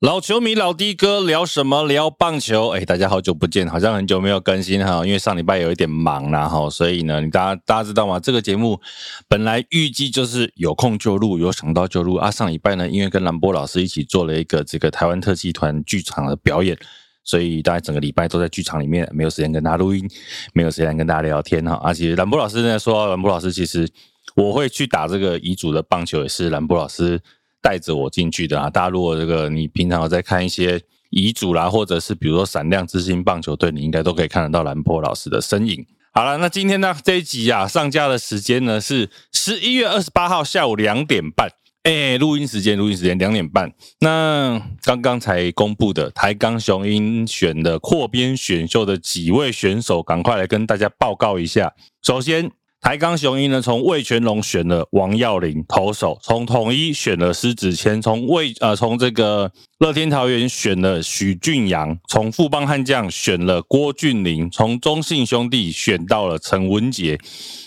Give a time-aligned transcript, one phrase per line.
[0.00, 1.84] 老球迷老的哥聊什么？
[1.84, 2.68] 聊棒球。
[2.68, 8.20] 哎，大家好久不见，好像很久没有更新哈，因为上礼拜有一点忙啦哈，所以呢，你大家大家知道吗？
[8.20, 8.80] 这个节目
[9.26, 12.30] 本来预计就是有空就录，有想到就录啊。
[12.30, 16.78] 上礼拜呢，因为跟兰波老师一起做了一个这个台湾特技团剧场的表演，
[17.24, 20.08] 所以大家整个礼拜都在剧场里面，没有时间跟大家录音，
[20.52, 21.74] 没有时间跟大家聊天哈。
[21.82, 23.88] 而且兰波老师呢说，兰波老师其实
[24.36, 27.20] 我会去打这个遗嘱的棒球，也是兰波老师。
[27.60, 28.70] 带着我进去的啊！
[28.70, 30.80] 大家如果这个你平常有在看一些
[31.10, 35.84] 遗嘱啦，或者是比如说闪亮之星棒球队，你应该都可以看得到兰波老师的身影。
[36.12, 41.48] 好了，那今天呢这一集啊上架的时间呢是十一月二十八号下午两点半，
[41.82, 43.72] 哎，录音时间录音时间两点半。
[44.00, 51.74] 那刚刚才公布的台钢雄鹰选的扩编选秀的几位选手，赶快来跟大家报告一下。
[52.02, 52.50] 首先。
[52.80, 67.18] 台钢雄鹰呢，从魏全龙选了王耀林投手，从统一选了施子谦，从魏呃从这个乐天桃园选了许俊阳，从富邦悍将选了郭俊霖，从中信兄弟选到了陈文杰。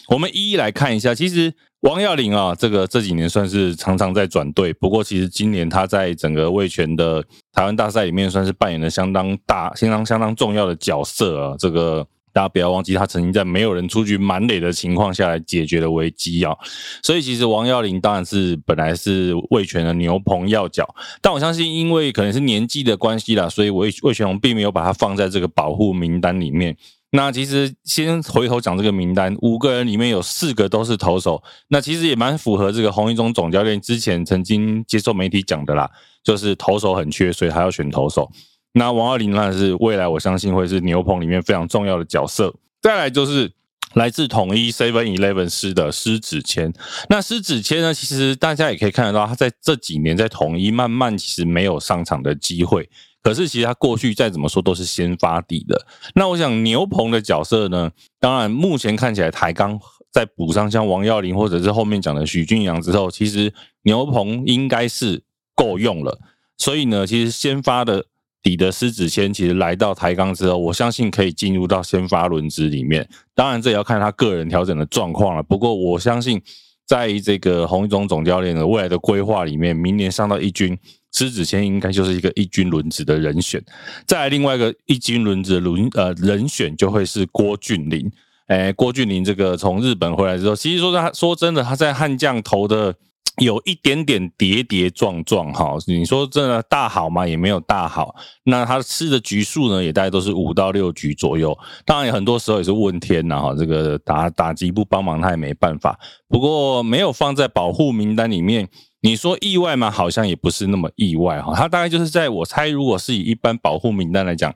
[0.07, 12.07] 我们一一来看一下，其实王耀林啊，这个这几年算是常常在转队，不过其实今年他在整个魏全的台湾大赛里面，算是扮演了相当大、相当相当重要的角色啊，这个。
[12.33, 16.55] 大家不要忘记，他曾经在没有人出局满垒的情况下来解决了危机啊！
[17.03, 20.87] 所以其实王耀林当然是本来是魏权的牛棚要角，
[21.21, 26.75] 但我相信因为可能是年纪的关系啦，所以魏魏全龙并没有把他放在这个保护名单里面。
[27.13, 35.89] 那其实先回头讲这个名单，五个人里面有四个都是投手，那其实也蛮符合这个洪一中总教练之前曾经接受媒体讲的啦，
[36.23, 38.31] 就是投手很缺，所以他要选投手。
[38.73, 42.55] 那王二林那是未来，我相信会是牛棚里面非常重要的角色。
[42.81, 43.51] 再来就是
[43.95, 46.71] 来自统一 Seven Eleven 师的狮子谦。
[47.09, 52.89] 那狮子谦呢，其实大家也可以看得到，他在这几年在统一慢慢其实没有上场的机会。
[53.21, 55.85] 可是其实他过去再怎么说都是先发底的。
[56.15, 57.91] 那我想牛棚的角色呢，
[58.21, 59.77] 当然目前看起来台钢
[60.11, 63.53] 在补上像王耀林或者是后面讲的许俊阳之后，其实
[63.83, 65.21] 牛棚应该是
[65.53, 66.17] 够用了。
[66.57, 68.05] 所以呢，其实先发的。
[68.43, 73.07] 底的狮子谦其实来到台钢之后，我相信可以进入到先发轮值里面。
[73.35, 75.43] 当然，这也要看他个人调整的状况了。
[75.43, 76.41] 不过，我相信
[76.85, 80.77] 在这个洪一中总教练的未来的规划里面，明年上到一军，
[81.11, 83.63] 狮子谦应该就是一个一军轮值的人选。
[84.07, 88.11] 再来另外一个一军轮值轮呃人选，就会是郭俊麟。
[88.47, 92.95] 哎，郭俊麟这个从日本回来之后，其实说他说真的，他在悍将投的。
[93.37, 97.25] 有一点点跌跌撞撞哈，你说真的大好吗？
[97.25, 98.13] 也没有大好。
[98.43, 101.57] 那他吃的局数呢，也大概都是五到六局左右。
[101.85, 105.97] 当然，有很多时候也是问天呐哈，这个打打击不帮忙，他也没办法。
[106.27, 108.67] 不过没有放在保护名单里面，
[109.01, 109.89] 你说意外吗？
[109.89, 111.53] 好像也不是那么意外哈。
[111.55, 114.53] 他大概就是在我猜，如果是以一般保护名单来讲。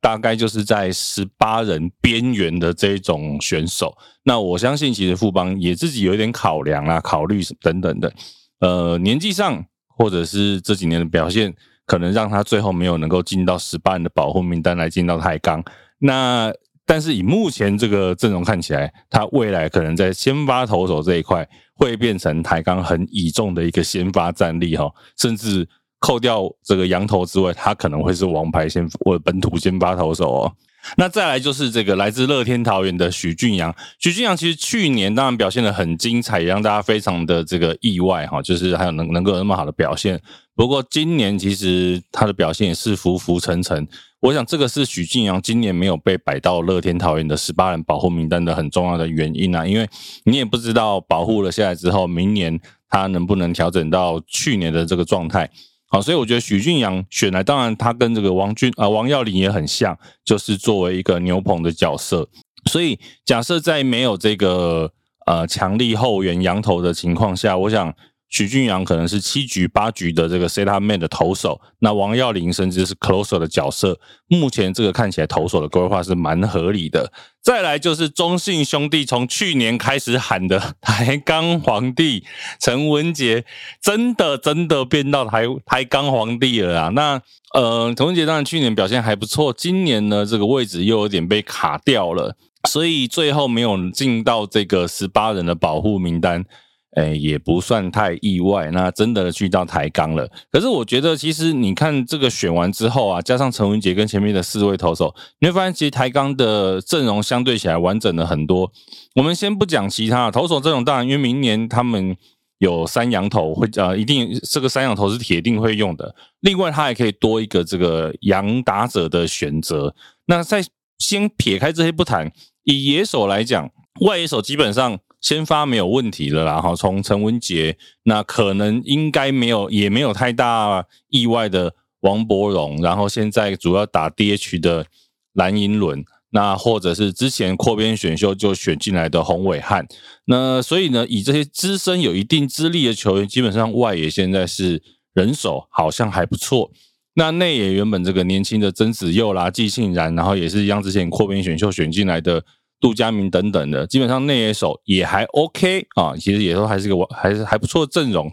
[0.00, 3.92] 大概就是在十八人边缘的这种选手，
[4.22, 8.12] 那我相信其实富邦也自己有一点考量啊，考虑等等的，
[8.60, 11.52] 呃，年纪上或者是这几年的表现，
[11.84, 15.62] 可能让他最后没有能够进到十八人的保护名单来进到台钢。
[15.98, 16.52] 那
[16.86, 25.68] 但是以目前这个阵容看起来，他未来可能在先发投手这一块会变成台钢很倚重的一个先发战力哈，甚至。
[26.00, 30.52] 扣掉这个羊头之外，他可能会是王牌先或者本土先发投手哦。
[30.96, 33.74] 那再来就是这个来自乐天桃园的许俊阳。
[33.98, 40.18] 许俊阳其实去年当然表现的很精彩，也让大家非常的这个意外哈，就是还有能能够有那么好的表现。
[40.54, 43.86] 不过今年其实他的表现也是浮浮沉沉。
[44.20, 49.88] 我想这个是许俊阳今年没有被摆到乐天桃园的十八人保护名单的很重要的原因啊，因为
[50.24, 55.50] 你也不知道保护了下来之后，明年他能不能调整到去年的这个状态。
[55.88, 62.28] 好，所以我觉得许俊阳选来，当然他跟这个王俊啊王耀林也很像，就是作为一个牛棚的角色。
[62.70, 64.92] 所以假设在没有这个
[65.26, 67.94] 呃强力后援羊头的情况下，我想。
[68.28, 73.98] 许俊阳可能是七局八局的这个 set up man 的投手，那王耀林甚至是 closer 的角色。
[74.26, 77.10] 目前这个看起来投手的规划是蛮合理的。
[77.42, 82.22] 再来就是中信兄弟从去年开始喊的台钢皇帝
[82.60, 83.46] 陈文杰，
[83.80, 86.88] 真的真的变到台台钢皇帝了啊！
[86.90, 87.22] 那
[87.54, 92.36] 呃，陈文杰当然去年表现还不错，今年呢这个位置又有点被卡掉了，
[92.68, 96.44] 所以最后没有进到这个十八人的保护名单。
[96.92, 98.70] 哎，也不算太意外。
[98.70, 100.28] 那真的去到台钢了。
[100.50, 108.72] 可是我觉得，其实你看这个选完之后啊，加上陈文杰跟前面的四位投手，你会发现其实台钢的阵容相对起来完整了很多。
[109.14, 112.16] 我们先不讲其他投手阵容，当然因为明年他们
[112.58, 116.14] 有三羊头会呃，一定这个三羊头是铁定会用的。
[116.40, 119.94] 另外，它还可以多一个这个羊打者的选择。
[120.26, 120.64] 那在
[120.98, 122.32] 先撇开这些不谈，
[122.64, 123.70] 以野手来讲，
[124.00, 126.60] 外野手基本上先发没有问题了啦。
[126.60, 134.86] 哈，从陈文杰，那可能应该没有，也没有太大意外的王伯荣，然后现在主要打 DH 的
[135.32, 136.04] 蓝银轮。
[136.30, 139.86] 那或者是之前扩编选秀就选进来的洪伟汉，
[140.26, 144.82] 那所以呢，以这些资深有一定资历的球员，基本上外野现在是
[145.14, 146.70] 人手好像还不错。
[147.14, 152.44] 那内野原本这个年轻的曾子佑啦、季信然，然后也是一样之前扩编选秀选进来的
[152.80, 158.32] 杜佳明等等的，基本上内野手也还 OK 啊，其实也都还是个还是还不错的阵容。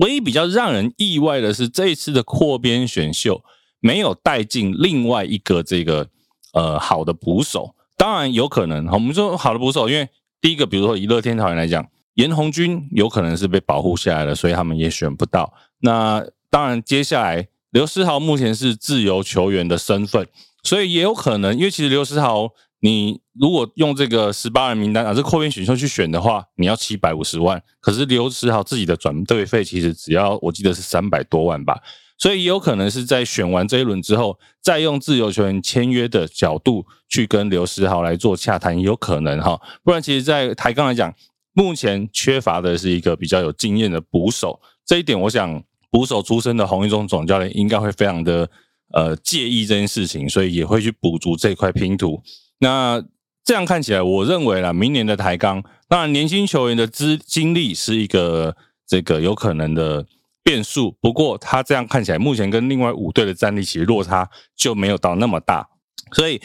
[0.00, 3.42] 唯一比较让人意外的是，这一次的扩编选秀
[3.80, 6.08] 没有带进另外一个这个。
[6.54, 8.86] 呃，好的捕手当然有可能。
[8.88, 10.06] 我们说好的捕手，因为
[10.38, 15.54] 第一个，比如说以乐天桃园来讲，严红军有可能是被保护下来了，所以他们也选不到。
[15.78, 20.28] 那当然，接下来刘思豪目前是自由球员的身份，
[20.62, 22.50] 所以也有可能，因为其实刘思豪，
[22.84, 31.80] 你如果用这个十八人名单啊，这扩编选秀去选的话，你要七百五十万，可是刘思豪自己的转队费其实只要我记得是三百多万吧。
[32.18, 39.60] 所以也有可能是在选完这一轮之后，再用自由球员签约的角度去跟刘思豪来做洽谈，也有可能哈。
[39.84, 41.14] 不然，其实，在台钢来讲，
[41.52, 44.60] 目前缺乏的是一个比较有经验的捕手。
[44.84, 48.48] 这一点，我想捕手出身的洪一中总教练应该会非常的
[48.92, 52.20] 呃介意这件事情，所以也会去补足这块拼图。
[52.62, 53.04] 那
[53.44, 58.56] 这样看起来，我认为啦，明年的台钢，那年轻球员的资经历是一个
[58.88, 60.06] 这个有可能的。
[60.44, 65.68] 变数，不过他这样看起来，目前跟另外五队的战力其实落差就没有到那么大，
[66.10, 66.42] 所以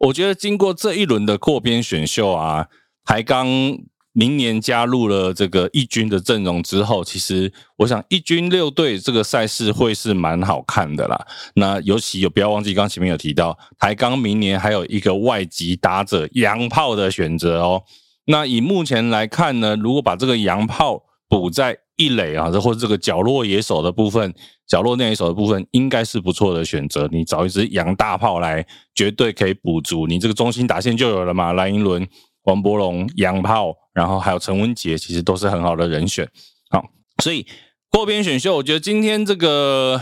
[0.00, 2.66] 我觉得经过这一轮的扩编选秀啊，
[3.06, 3.48] 台钢
[4.18, 11.24] 明年加入了这个一军的阵容之后，其实我想一军六队这个赛事会是蛮好看的啦。
[11.54, 17.84] 那尤其有不要忘记，刚前面有提到台钢明年还有一个外籍打者洋炮的选择哦。
[18.26, 24.34] 那以目前来看呢，如果把这个洋炮补在一垒啊，或者这个角落野手的部分，
[24.66, 27.08] 角落内野手的部分，应该是不错的选择。
[27.12, 28.66] 你找一支洋大炮来，
[28.96, 31.52] 绝对可以补足你这个中心打线就有了嘛。
[31.52, 32.04] 蓝银伦、
[32.48, 36.26] 王伯龙、杨炮，然后还有陈文杰，其实都是很好的人选。
[36.70, 36.82] 好，
[37.22, 37.46] 所以
[37.90, 40.00] 扩编选秀，我觉得今天这个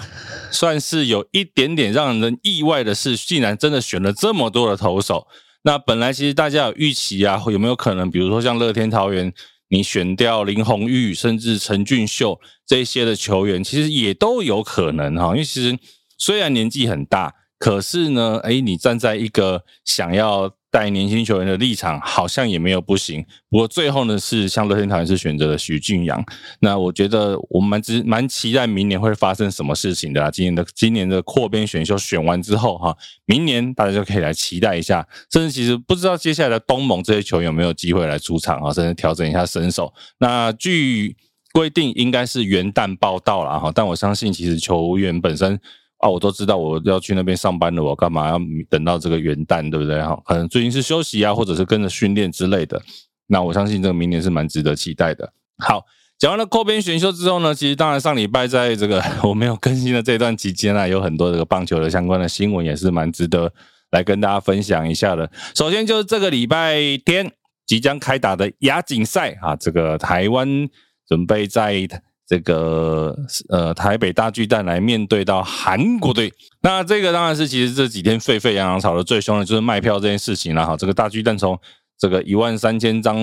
[0.53, 5.27] 算是有一点点让人意外的是，竟然真的选了这么多的投手。
[5.63, 9.33] 那本来其实大家有预期啊，有没有可能，比如说像乐天桃园？
[9.69, 15.31] 你选掉林红玉，甚至陈俊秀这些的球员，其实也都有可能哈。
[15.31, 15.77] 因为其实
[16.17, 20.55] 虽然年纪很大，可是呢，哎，你站在一个想要。
[20.77, 26.23] 带年轻球员的立场好像也没有不行，不过最后呢是像乐天桃园是选择了徐俊阳。
[26.61, 30.31] 那我觉得我们蛮之蛮期待明年会发生什么事情的。
[30.31, 32.95] 今年的今年的扩编选秀选完之后哈，
[33.25, 35.09] 明年大家就可以来期待一下。
[35.33, 39.95] 甚至其实不知道接下来的东盟这些球员有没有机会来出场啊，甚至调整一下身手。
[40.19, 41.17] 那据
[41.53, 45.59] 规定应该是元旦报道了哈，但我相信其实球员本身。
[45.99, 48.39] 啊，我都知道我要去那边上班了，我干嘛要
[48.69, 50.03] 等到这个元旦，对不对？
[50.03, 52.83] 哈，可能最近是休息啊，或者是跟着训练之类的。
[53.29, 55.33] 那我相信这个明年是蛮值得期待的。
[55.59, 55.85] 好，
[56.19, 63.51] 讲完了扩编选秀之后呢，其实当然上礼拜在这个 我没有更新的这段期间啊，有很多这个棒球的相关的新闻也是蛮值得
[63.91, 65.31] 来跟大家分享一下的。
[65.55, 67.33] 首先就是这个礼拜天
[67.65, 70.69] 即将开打的亚锦赛啊，这个台湾
[71.09, 71.89] 准备在。
[72.27, 73.17] 这个
[73.49, 80.77] 呃台北大巨蛋来面对到韩国队，那这个当然是其实这几天沸沸扬扬吵得最凶的就是卖票这件事情了哈。
[80.77, 81.57] 这个大巨蛋从
[81.97, 83.17] 这个一万三千张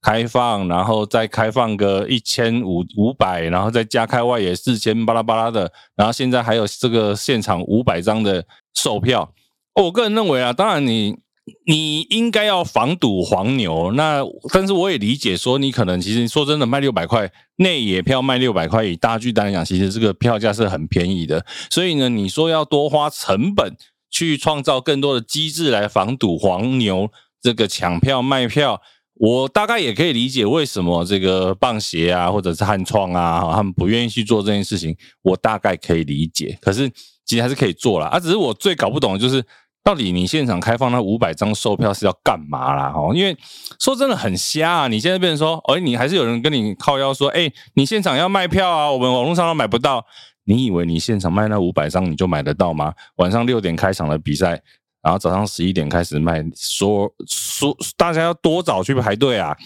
[0.00, 9.32] 开放，然后再开放个一千五五百，然后再加开外也四千巴拉巴拉的，然后现在还有这个现场五百张的售票。
[9.74, 11.16] 我个人认为啊，当然你。
[11.64, 14.20] 你应该要防堵黄牛，那
[14.52, 21.46] 但是我也理解说，你可能其实说真的卖六百块内野票卖六百块，以大巨蛋来讲，其实这个票价是很便宜的。
[21.70, 23.76] 所以呢，你说要多花成本
[24.10, 27.08] 去创造更多的机制来防堵黄牛
[27.40, 28.82] 这个抢票卖票，
[29.14, 36.58] 我大概也可以理解为什么这个棒协啊或者是汉创啊，他们不愿意去做这件事情，我大概可以理解。
[36.60, 36.90] 可是
[37.24, 39.44] 其实还是可以做了啊，只是我最搞不懂的就是。
[39.86, 42.92] 到底你现场开放那五百张售票是要干嘛啦？
[42.92, 43.38] 哦，因为
[43.78, 44.88] 说真的很瞎啊！
[44.88, 50.04] 你现在变成说，哎，你还是有人跟你靠腰说，哎，你现场要卖票啊，我们网络上都买不到。
[50.42, 52.92] 你以为你现场卖那五百张你就买得到吗？
[53.18, 54.60] 晚上六点开场的比赛，
[55.04, 59.56] 然后早上十一点开始卖，说说大家要多早去排队啊！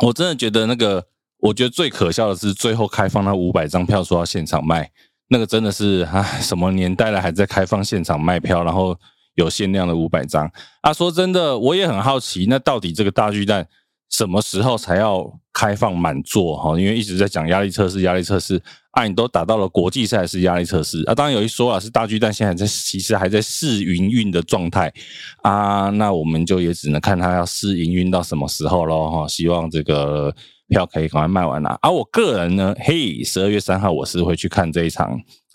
[0.00, 1.06] 我真的觉得那个
[1.38, 4.90] 我觉得最可笑的是最后开放那五百张票说要现场卖，
[5.28, 8.98] 那个真的是啊，什么年代了还在开放现场卖票，然后
[9.34, 10.50] 有限量的五百张
[10.82, 10.92] 啊！
[10.92, 13.66] 说真的，我也很好奇，那到底这个大巨蛋
[14.12, 16.78] 什么时候才要开放满座哈？
[16.78, 21.14] 因为一直在讲压力测试，压力测试啊，你都打到了国际赛是压力测试啊。
[21.14, 24.92] 当然有一说啊，是大巨蛋现在在其实还在试营运的状态
[25.42, 29.26] 啊，那我们就也只能看它要试营运到什么时候喽哈。
[29.26, 30.32] 希望这个。
[30.68, 31.78] 票可以赶快卖完啦！
[31.82, 35.10] 而我个人呢，嘿，十二月三号我是会去看这一场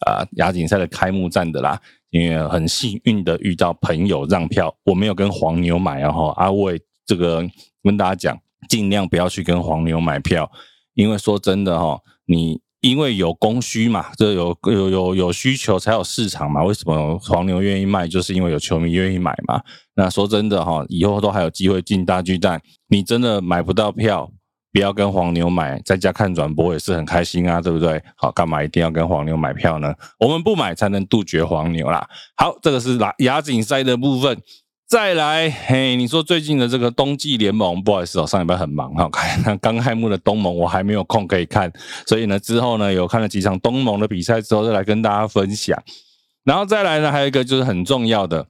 [0.05, 6.31] 啊亚锦赛的开幕战的啦，因为很幸运的遇到朋友让票，我没有跟黄牛买啊哈。
[6.37, 7.43] 阿伟这个
[7.81, 10.51] 跟大家讲，尽量不要去跟黄牛买票，
[10.93, 16.63] 因为说真的哈，你因为有供需嘛，这有有有有需求才有市场嘛。
[16.63, 19.61] 为什么黄牛愿意卖，就是因为有球迷愿意买嘛。
[19.95, 24.31] 那说真的哈，以后都还有机会进大巨蛋，你真的买不到票。
[24.73, 27.99] 不要跟黄牛买，在家看转播也是很开心啊，对不对？
[28.15, 29.91] 好，干嘛一定要跟黄牛买票呢？
[30.19, 32.07] 我们不买才能杜绝黄牛啦。
[32.35, 34.39] 好，这个是亚亚锦赛的部分。
[34.87, 39.09] 再来，嘿，你说最近的这个冬季联盟，不好意思哦，上礼拜很忙哈，
[39.61, 41.69] 刚开幕的东盟，我还没有空可以看，
[42.07, 45.77] 所以呢，之后呢有看了几场东盟的比赛之后，再来跟大家分享。
[46.45, 48.47] 然后再来呢，还有一个就是很重要的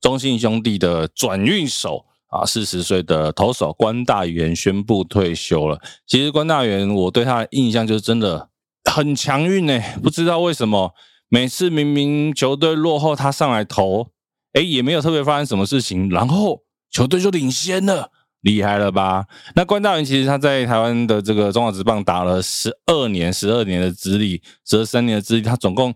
[0.00, 2.04] 中信兄弟的转运手。
[2.32, 5.78] 啊，四十岁的投手关大元宣布退休了。
[6.06, 8.48] 其实关大元，我对他的印象就是真的
[8.90, 9.78] 很强运呢。
[10.02, 10.94] 不知道为什么，
[11.28, 14.08] 每次明明球队落后，他上来投，
[14.52, 19.26] 哎，也没有特别发生什么事情，然后球队就领先了，厉害了吧？
[19.54, 25.94] 那关大元其实他在台湾的这个中华职棒打了十二年，十二年的资历，十三年的资历，他总共。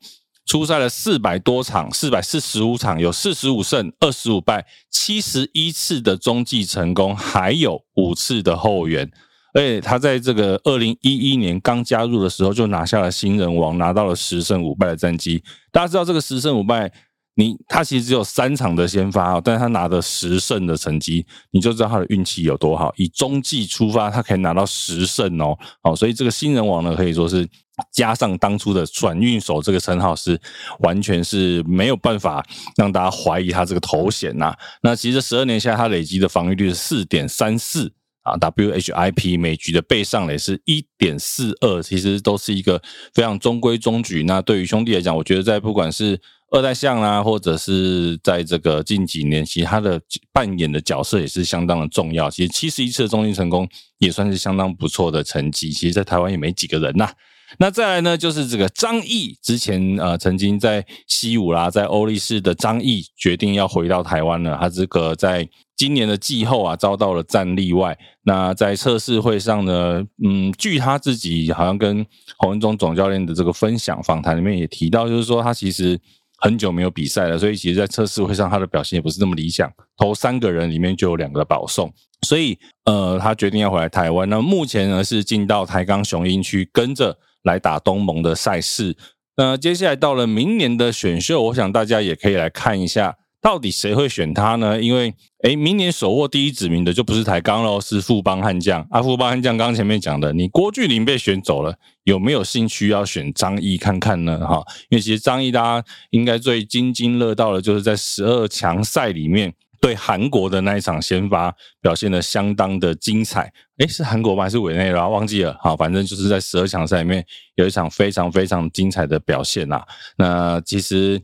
[0.48, 9.10] 出赛了四百多场，四百四十五场，有四十五胜，二十五败，七十一次的中继成功，还有五次的后援。
[9.54, 15.42] 而且他在这个二零一一年刚加入的时候，就拿下了新人王，拿到了十胜五败的战绩。
[15.72, 16.92] 大家知道这个十胜五败。
[17.38, 22.90] 你他其实只有三场的先发哦，但是他拿的十胜的成绩，你就知道他的运气有多好。
[22.96, 27.46] 以中继出发，他可以拿到十胜哦，好，所以这个新人王呢，可以说是
[27.92, 30.40] 加上当初的转运手这个称号，是
[30.78, 32.42] 完全是没有办法
[32.74, 34.56] 让大家怀疑他这个头衔呐。
[34.82, 42.80] 那其实十二年下来，他累积的防御率是四点三四啊，WHIP 每局的背上垒是一点四二，其实都是一个
[43.12, 44.22] 非常中规中矩。
[44.22, 46.18] 那对于兄弟来讲，我觉得在不管是
[46.52, 50.00] 二代象啊，或者是在这个近几年，其实他的
[50.32, 52.30] 扮演的角色也是相当的重要。
[52.30, 55.72] 其实七十一次的中心成功也算是相当不错的成绩。
[55.72, 57.10] 其实，在台湾也没几个人呐。
[57.58, 64.56] 那再来呢，就是这个张毅，之前呃曾经在西武啦，在欧力士的张毅决定要回到台湾了。
[64.60, 67.98] 他这个在今年的季后啊，遭到了战例外。
[68.22, 72.06] 那在测试会上呢，嗯，据他自己好像跟
[72.38, 76.00] 洪文忠总教练的这个分享访谈里面也提到，就是说他其实。
[76.38, 79.72] 很久没有比赛了，所以其实，在测试会上，他的表现也不是那么理想。
[79.96, 84.28] 头三个人里面就有两个保送，所以呃，他决定要回来台湾。
[84.28, 88.96] 那目前呢是进到台钢雄鹰区，跟着来打东盟的赛事。
[89.36, 93.16] 那接下来到了明年的选秀，我想大家也可以来看一下。
[93.46, 94.82] 到底谁会选他呢？
[94.82, 98.84] 因为诶，明年手握第一指名的就不是台钢喽，是富邦悍将。
[98.90, 104.44] 啊，富邦悍将刚前面讲的，你郭巨林被选走了，有没有兴趣要选张毅看看呢？
[104.44, 113.52] 哈，因为其实张毅大家应该最津津乐道的，就是在十二强赛里面对韩国的那一场先发表现的相当的精彩。
[113.78, 114.42] 诶，是韩国吗？
[114.42, 115.06] 还是委内瑞拉？
[115.06, 115.56] 忘记了。
[115.60, 117.24] 好，反正就是在十二强赛里面
[117.54, 119.80] 有一场非常非常精彩的表现呐。
[120.18, 121.22] 那其实。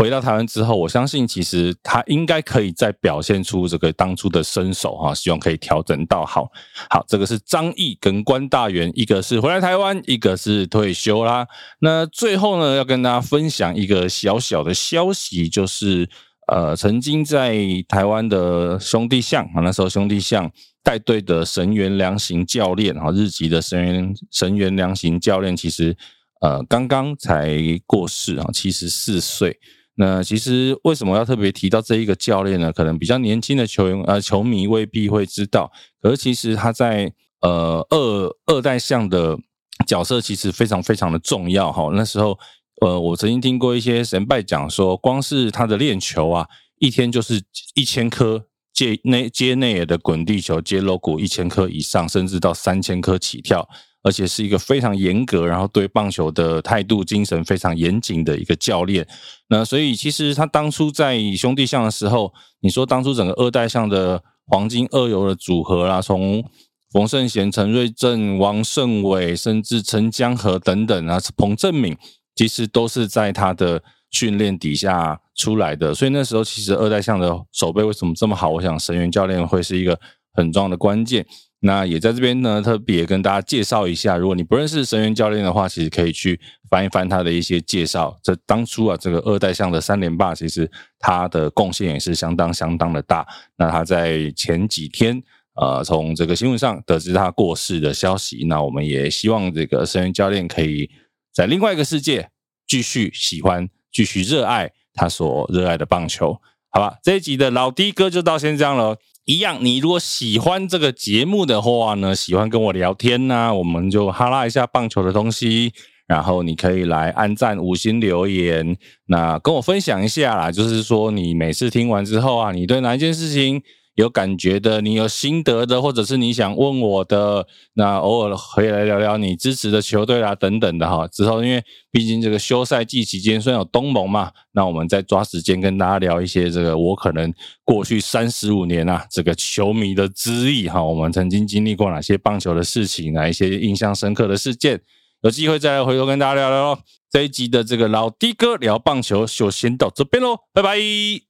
[0.00, 6.50] 回到台湾之后，我相信其实他应该可以再表现出这个当初的身手哈，希望可以调整到好。
[6.88, 11.46] 好，这个是张毅跟关大元，一个是回来台湾，一个是退休啦。
[11.80, 16.08] 那最后呢，要跟大家分享一个小小的消息，就是
[16.50, 20.50] 呃，曾经在台湾的兄弟象啊，那时候兄弟象
[20.82, 25.94] 带队的神元良行教练啊，日籍的神元神原良行教练，其实
[26.40, 27.54] 呃刚刚才
[27.86, 29.60] 过世啊，七十四岁。
[30.00, 32.72] 那其实为什么要特别提到这一个教练呢？
[32.72, 39.38] 可能比较年轻的球员呃球迷未必会知道，可是其实他在呃二二代项的
[39.86, 41.90] 角色其实非常非常的重要哈。
[41.92, 42.38] 那时候
[42.80, 46.46] 呃我曾经听过一些神拜讲说，光是他的练球啊，
[46.78, 47.42] 一天就是
[47.74, 53.68] 一千颗接内接内野的滚地球，接 logo 一千颗以上，甚至到三千颗起跳。
[54.02, 59.06] 而且是一个非常严格，然后对棒球的态度、精神非常严谨的一个教练。
[59.48, 66.42] 那所以其实他当初在兄弟象的时候，你说当初整个二代象的黄金二游的组合啦，从
[66.90, 71.96] 冯胜贤、陈瑞正、王胜伟，甚至陈江河等等啊，彭正敏，
[72.34, 75.94] 其实都是在他的训练底下出来的。
[75.94, 78.48] 所以那时候其实二代象的手背为什么这么好？
[78.48, 80.00] 我想神元教练会是一个
[80.32, 81.24] 很重要的关键。
[81.62, 86.40] 那也在这边呢，特别跟大家介绍一下，如果你不认识神元教练的话，其实可以去
[86.70, 88.18] 翻一翻他的一些介绍。
[88.22, 93.26] 这当初啊，这个二代象的三连霸，其实他的贡献也是相当相当的大。
[93.56, 95.22] 那他在前几天，
[95.54, 98.46] 呃，从这个新闻上得知他过世的消息。
[98.46, 100.90] 那我们也希望这个神元教练可以
[101.30, 102.30] 在另外一个世界
[102.66, 106.40] 继续喜欢、继续热爱他所热爱的棒球。
[106.70, 108.96] 好吧，这一集的老弟哥就到先这样了。
[109.30, 115.72] 一样，你如果喜欢这个节目的话呢，喜欢跟我聊天呢，我们就哈拉一下棒球的东西，
[116.08, 120.50] 然后你可以来按赞、五星留言，那跟我分享一下啦。
[120.50, 123.62] 就是说，你每次听完之后啊，你对哪一件事情？
[124.00, 131.06] 有感觉的，你有心得的，或者是你想问我的，那偶尔可以来聊聊你支持的球队啊，等等的哈。
[131.08, 137.32] 之后，因为毕竟这个休赛季期间，虽然有东盟嘛，那我们再抓时间跟大家聊一些这个我可能
[137.64, 144.80] 过去三十五年啊，这个球迷的资历哈，我们曾经经历过哪些棒球的事情，哪一些印象深刻的事件，
[145.22, 146.80] 有机会再来回头跟大家聊聊。
[147.10, 151.29] 这一集的这个老的哥聊棒球就先到这边喽，拜拜。